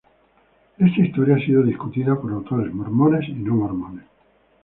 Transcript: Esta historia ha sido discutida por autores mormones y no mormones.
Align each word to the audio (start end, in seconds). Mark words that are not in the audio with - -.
Esta 0.79 0.99
historia 1.05 1.35
ha 1.35 1.39
sido 1.45 1.61
discutida 1.61 2.19
por 2.19 2.31
autores 2.31 2.73
mormones 2.73 3.29
y 3.29 3.33
no 3.33 3.53
mormones. 3.53 4.05